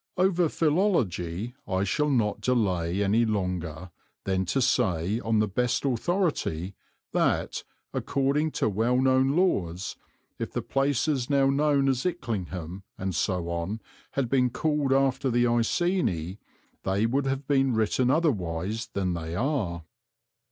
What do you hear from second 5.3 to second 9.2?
the best authority, that, according to well